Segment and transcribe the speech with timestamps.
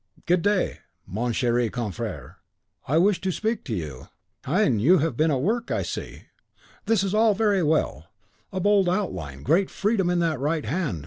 [0.25, 2.37] "Good day, mon cher confrere.
[2.87, 4.07] I wished to speak to you.
[4.45, 4.79] Hein!
[4.79, 6.23] you have been at work, I see.
[6.87, 8.07] This is well, very well!
[8.51, 10.99] A bold outline, great freedom in that right hand.